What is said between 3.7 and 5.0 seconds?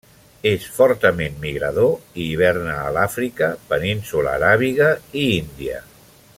península aràbiga